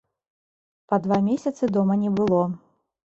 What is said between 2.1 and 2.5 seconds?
было.